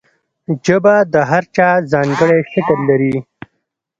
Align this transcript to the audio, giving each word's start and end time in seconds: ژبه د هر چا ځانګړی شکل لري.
ژبه 0.65 0.95
د 1.13 1.15
هر 1.29 1.43
چا 1.55 1.69
ځانګړی 1.91 2.39
شکل 2.51 2.77
لري. 2.89 3.15